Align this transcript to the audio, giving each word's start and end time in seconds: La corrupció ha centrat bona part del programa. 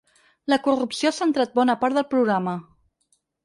La 0.53 0.57
corrupció 0.67 1.11
ha 1.11 1.17
centrat 1.19 1.55
bona 1.61 1.77
part 1.85 2.01
del 2.01 2.09
programa. 2.17 2.59